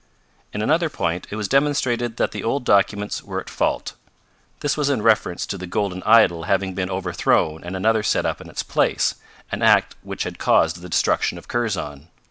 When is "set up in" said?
8.01-8.49